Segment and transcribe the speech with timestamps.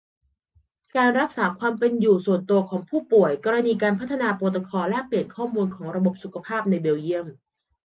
[0.95, 7.27] การรักษาความเป็นอยู่ส่วนตัวของผู้ป่วย กรณีการพัฒนาโปรโตคอลแลกเปลี่ยนข้อมูลของระบบสุขภาพในเบลเยียม